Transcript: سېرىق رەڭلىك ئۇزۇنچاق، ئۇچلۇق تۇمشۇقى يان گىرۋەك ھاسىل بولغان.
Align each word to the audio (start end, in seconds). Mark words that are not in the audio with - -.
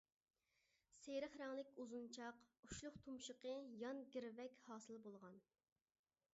سېرىق 1.01 1.35
رەڭلىك 1.41 1.69
ئۇزۇنچاق، 1.83 2.41
ئۇچلۇق 2.69 2.99
تۇمشۇقى 3.07 3.53
يان 3.85 4.03
گىرۋەك 4.17 4.61
ھاسىل 4.71 5.03
بولغان. 5.09 5.41